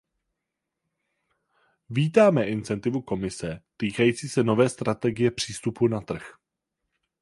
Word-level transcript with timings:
Vítáme 1.89 2.45
iniciativu 2.49 3.01
Komise 3.01 3.61
týkající 3.77 4.29
se 4.29 4.43
nové 4.43 4.69
strategie 4.69 5.31
přístupu 5.31 5.87
na 5.87 6.01
trh. 6.01 6.23